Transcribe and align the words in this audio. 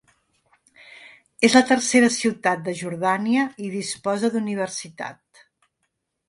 És 1.49 1.55
la 1.57 1.61
tercera 1.71 2.09
ciutat 2.15 2.63
de 2.69 2.73
Jordània 2.79 3.45
i 3.67 3.71
disposa 3.75 4.33
d'universitat. 4.37 5.45